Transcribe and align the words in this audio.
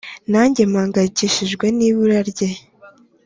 nange 0.31 0.61
mpangayikishijwe 0.71 1.65
nibura 1.77 2.19
rye." 2.29 2.49